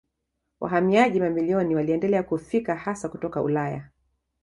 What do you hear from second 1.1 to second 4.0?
mamilioni waliendelea kufika hasa kutoka Ulaya.